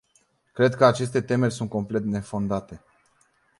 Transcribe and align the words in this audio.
Cred 0.53 0.75
că 0.75 0.85
aceste 0.85 1.21
temeri 1.21 1.53
sunt 1.53 1.69
complet 1.69 2.03
nefondate. 2.03 2.83